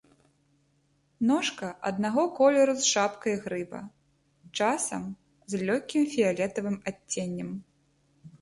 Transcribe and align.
Ножка 1.31 1.67
аднаго 1.89 2.23
колеру 2.39 2.73
з 2.79 2.83
шапкай 2.93 3.35
грыба, 3.43 3.81
часам 4.57 5.03
з 5.55 5.63
лёгкім 5.69 6.03
фіялетавым 6.15 6.81
адценнем. 6.95 7.49